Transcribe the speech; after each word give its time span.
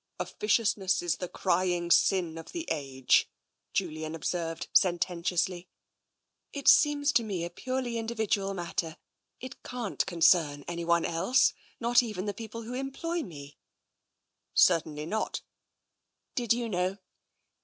"Officiousness 0.19 1.03
is 1.03 1.17
the 1.17 1.27
crying 1.29 1.91
sin 1.91 2.39
of 2.39 2.53
the 2.53 2.67
age," 2.71 3.29
Julian 3.71 4.15
observed 4.15 4.67
sententiously." 4.73 5.69
It 6.53 6.67
seems 6.67 7.11
to 7.11 7.23
me 7.23 7.45
a 7.45 7.51
purely 7.51 7.99
individual 7.99 8.55
matter. 8.55 8.97
It 9.39 9.61
can't 9.61 10.03
concern 10.07 10.65
anyone 10.67 11.05
else— 11.05 11.53
not 11.79 12.01
even 12.01 12.25
the 12.25 12.33
people 12.33 12.63
who 12.63 12.73
employ 12.73 13.21
me."" 13.21 13.59
Certainly 14.55 15.05
not."" 15.05 15.43
Did 16.33 16.51
you 16.51 16.67
know? 16.67 16.97